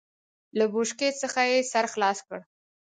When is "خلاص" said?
1.93-2.19